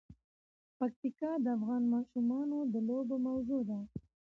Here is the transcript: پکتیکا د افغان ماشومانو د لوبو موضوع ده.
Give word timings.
پکتیکا 0.77 1.31
د 1.43 1.45
افغان 1.57 1.83
ماشومانو 1.93 2.57
د 2.73 2.75
لوبو 2.87 3.15
موضوع 3.27 3.61
ده. 3.69 3.79